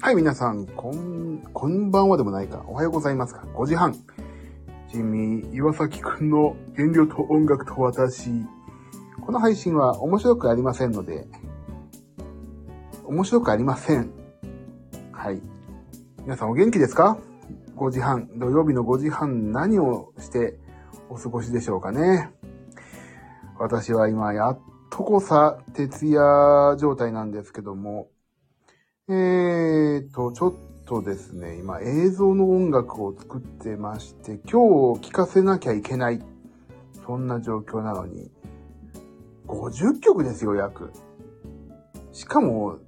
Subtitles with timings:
[0.00, 2.64] はい、皆さん、こん、こんばんはでもないか。
[2.66, 3.42] おはようございますか。
[3.54, 3.94] 5時半。
[4.88, 8.30] ジミー、岩崎くんの原料と音楽と私。
[9.20, 11.26] この配信は面白くありませんので、
[13.04, 14.10] 面白くありません。
[15.12, 15.42] はい。
[16.22, 17.18] 皆さんお元気ですか
[17.76, 20.58] ?5 時半、土曜日の5時半何をして
[21.10, 22.33] お過ごしでしょうかね。
[23.58, 24.58] 私は今、やっ
[24.90, 28.08] とこさ、徹夜状態なんですけども、
[29.08, 30.54] えーと、ちょっ
[30.84, 36.20] とですね、今映像の音楽を作ってまして、今日聴かせなきゃいけない。
[37.06, 38.30] そんな状況なのに、
[39.46, 40.92] 50曲ですよ、約。
[42.12, 42.78] しかも、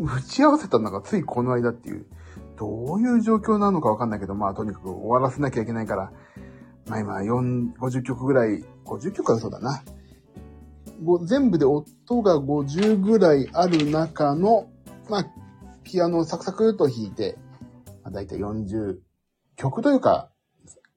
[0.00, 2.06] 打ち合わせたのがついこの間っていう、
[2.56, 6.12] どういう状況なのかわかんないけど、まあとにかく終わらせなきゃいけないから、
[6.86, 9.82] まあ今4、50曲ぐらい、50曲はそうだな。
[11.26, 11.84] 全部で音
[12.22, 14.70] が50ぐらいある中の、
[15.10, 15.26] まあ、
[15.84, 17.36] ピアノをサクサクと弾いて、
[18.02, 18.98] まあ、だいたい40
[19.56, 20.30] 曲というか、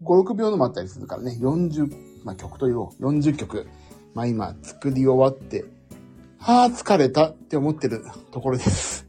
[0.03, 3.67] 5、6秒のもあったりするからね、40、まあ曲と言おう、40曲。
[4.13, 5.65] まあ今、作り終わって、
[6.37, 9.05] はぁ、疲れたって思ってるところです。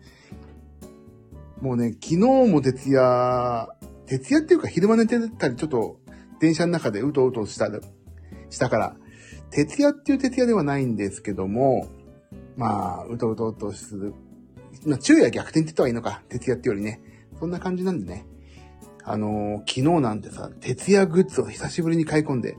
[1.60, 3.68] もうね、昨日も徹夜、
[4.06, 5.99] 徹夜っていうか昼間寝てたり、ちょっと
[6.40, 7.70] 電車の中でうとうとした、
[8.48, 8.96] したから、
[9.50, 11.88] 徹夜っていう徹夜ではないんですけども、
[12.56, 14.14] まあ、うとうとうとする。
[14.86, 17.00] まあ、昼夜逆転って言った方がいいのか、徹夜ってよりね。
[17.38, 18.26] そんな感じなんでね。
[19.04, 22.56] あのー、昨日なんてさ、徹夜グッズを久しぶりに買い込んで、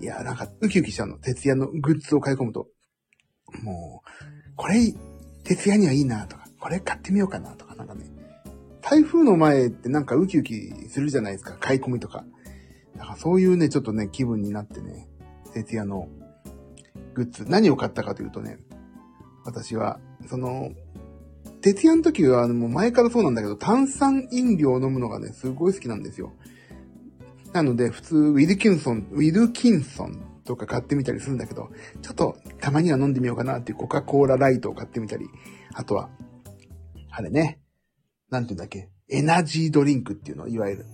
[0.00, 1.18] いや、なんか、ウキウキしちゃうの。
[1.18, 2.68] 徹夜のグッズを買い込むと。
[3.62, 4.92] もう、これ、
[5.44, 8.06] 徹夜にはいいなとか、これ買ってみようかなとか、なんかね。
[8.80, 11.56] 台風の前ってなんかウキウキするじゃないですか。
[11.58, 12.24] 買い込みとか。
[12.96, 15.08] だからそういうね、ちょっとね、気分になってね、
[15.52, 16.08] 徹夜の
[17.14, 17.44] グッズ。
[17.48, 18.58] 何を買ったかというとね、
[19.44, 20.70] 私は、その、
[21.60, 26.32] 徹夜の時は、もう前からそうなんだけど、炭酸飲料を飲むのがね、すごい好きなんですよ。
[27.52, 31.70] なので、普通、ウィルキンソン、ウィルキンソンとか買ってみたりするんだけど、
[32.00, 35.26] ちょっとたまには飲んでみようかなっていうコカ・コーラライトを買ってみたり、
[35.74, 36.10] あとは、
[37.10, 37.60] あれね、
[38.30, 40.86] なんて言うんだっけ、エナジードリンクっていうの、いわゆる。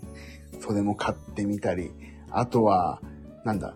[0.61, 1.91] それも買ってみたり、
[2.31, 3.01] あとは、
[3.45, 3.75] なんだ、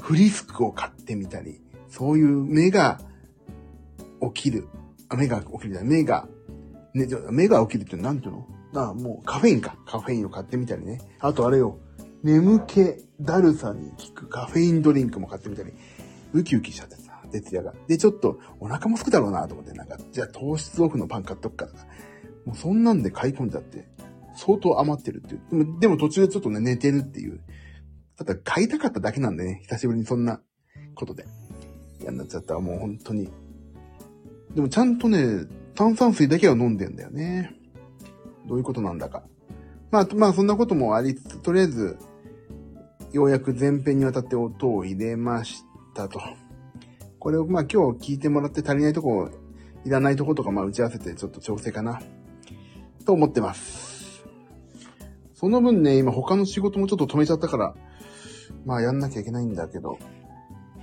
[0.00, 3.00] フリスクを買ってみたり、そういう目が
[4.34, 4.68] 起きる。
[5.08, 5.88] あ、目が起きるじゃない。
[5.88, 6.28] 目が、
[6.94, 8.46] ね、目が起きるって何ていうの？
[8.74, 9.76] あ、もうカフェインか。
[9.86, 11.00] カフェインを買ってみたりね。
[11.20, 11.78] あとあれよ。
[12.22, 15.72] 眠気、だるさに効くカフェインドリンクも買ってみたり、
[16.32, 17.74] ウキウキしちゃってさ、徹夜が。
[17.86, 21.86] で、ちょっとお腹もすくだろうなと思って、なんか、じゃあ糖質オフのパン買っとくかとか。
[22.44, 23.86] もうそんなんで買い込んじゃって、
[24.34, 25.40] 相当余ってるっていう。
[25.50, 27.40] でも、でも途中でちょっとね、寝てるっていう。
[28.16, 30.40] ただ買いたかっただけなんでね、久しぶりにそんな
[30.94, 31.24] ことで。
[32.00, 33.28] 嫌になっちゃったらもう本当に。
[34.54, 37.54] でもちゃんとね、炭酸水だけは飲んでんだよね。
[38.46, 39.24] どういうことなんだか。
[39.90, 41.96] まあ、まあそんなこともありつつ、とりあえず、
[43.12, 45.62] ようやく前編にわたって音を入れまし
[45.94, 46.20] たと。
[47.18, 49.30] これをまあ今日聞いてもらって足りないとこ、
[49.84, 52.00] いらないとことかまあ打ち合わせてちょっと調整かな。
[53.06, 53.93] と思ってます。
[55.44, 57.74] その分ね、今他の仕事もちょっと止めちゃったから、
[58.64, 59.98] まあやんなきゃいけないんだけど、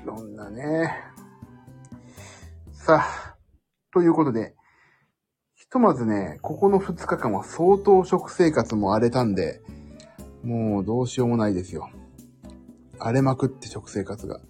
[0.03, 0.93] いろんなね。
[2.71, 3.37] さあ、
[3.91, 4.53] ということで、
[5.55, 9.63] ひとまずね、ここの2日間は相当食生活も荒れたんで、
[10.43, 11.89] もうどうしようもないですよ。
[12.99, 14.41] 荒れまくって食生活が。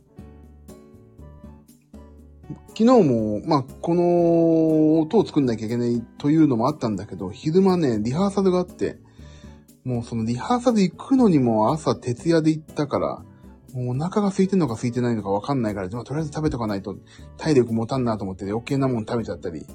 [2.78, 9.00] 昨日も、まあ、この音を作んなきゃいけないというのもあったんだけど、昼間ね、リハーサルがあって、
[9.84, 13.24] もうそのリハーサル行くのにも朝徹夜で行ったから、
[13.74, 16.96] もうお腹が空いてんのか空いてないのかわかんないから、まあ、とりあえず食べとかないと
[17.38, 19.66] 体力持たんなと思って余計なもん食べちゃったり、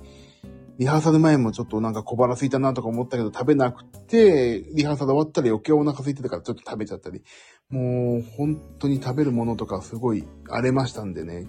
[0.78, 7.22] リハーサル前もちょっとなんか小腹空いたなとか思ったけど食べなくて、リハーサル終わったら余計お腹空いてたからちょっと食べちゃったり、
[7.70, 11.46] もう本当に食べるものとかすごい荒れましたんでね、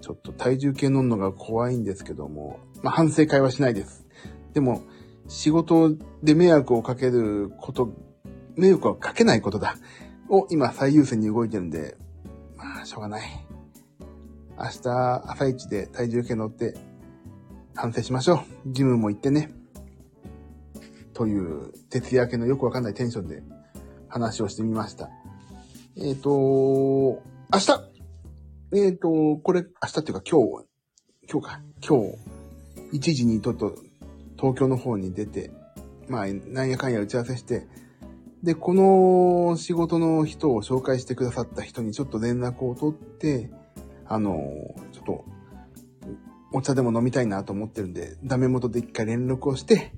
[0.00, 4.06] ちょっと体重計乗るのが怖いんですけども、まあ反省会はしないです。
[4.54, 4.82] でも、
[5.28, 7.92] 仕事で迷惑をかけること、
[8.56, 9.76] 迷惑はかけないことだ。
[10.28, 11.96] を今最優先に動いてるんで、
[12.56, 13.46] まあ、しょうがない。
[14.58, 16.74] 明日、朝一で体重計乗って
[17.74, 18.72] 反省しましょう。
[18.72, 19.50] ジムも行ってね。
[21.12, 23.42] という、徹夜明けのよくわかんないテンションで
[24.08, 25.10] 話をしてみました。
[25.96, 27.96] えっ、ー、と、明日
[28.72, 30.66] えっ、ー、と、これ、明日っていうか今日、
[31.30, 32.00] 今日か、今
[32.92, 33.76] 日、1時にとっと
[34.36, 35.50] 東京の方に出て、
[36.08, 37.66] まあ、なんやかんや打ち合わせして、
[38.42, 43.50] で、この仕事の人を紹介してくださった人にちょっと連絡を取って、
[44.06, 45.24] あの、ちょっと、
[46.52, 49.92] お茶でも飲みたいなと思ってるんで、ダメ元で一回連絡をして、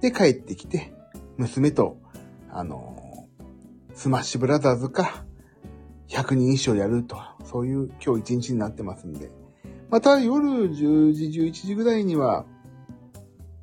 [0.00, 0.94] で、帰ってきて、
[1.36, 1.98] 娘と、
[2.50, 3.28] あの、
[3.94, 5.24] スマッシュブラザーズか、
[6.08, 9.30] 100人一生やると、そういう今日一日になってますんで、
[9.90, 12.46] また夜10時、11時ぐらいには、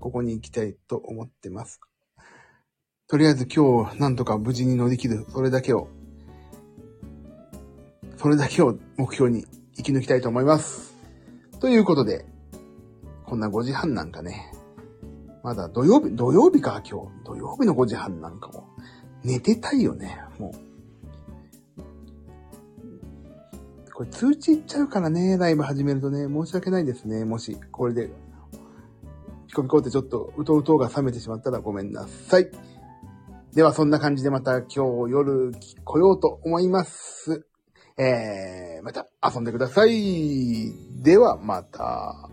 [0.02, 1.80] ここに行きたいと思ってます。
[3.08, 5.88] とりあえず今日なんとか無事に乗り切る、それだけを、
[8.18, 9.46] それだけを目標に
[9.76, 10.96] 生き抜きたいと思います。
[11.60, 12.26] ということで、
[13.26, 14.52] こんな5時半なんかね、
[15.44, 18.68] まだ土曜日、土曜日か今日、土曜日の5時半なんかも、
[19.24, 20.52] 寝てたいよね、もう。
[23.94, 28.10] これ通知いっちゃうからね、ライブ始めるとね、申し訳ないですね、もし、これで、
[29.52, 32.50] ピコピコってちょっと、うとうとうが冷めてしまったらごめんなさい。
[33.54, 37.46] では、そんな感じでまた今日夜来ようと思います。
[37.98, 40.72] えー、また遊んでください。
[41.02, 42.31] では、また。